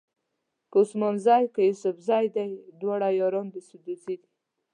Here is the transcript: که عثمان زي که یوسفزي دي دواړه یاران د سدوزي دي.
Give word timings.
که 0.71 0.75
عثمان 0.81 1.15
زي 1.25 1.43
که 1.53 1.61
یوسفزي 1.69 2.25
دي 2.35 2.49
دواړه 2.81 3.07
یاران 3.21 3.47
د 3.51 3.55
سدوزي 3.67 4.15
دي. 4.21 4.27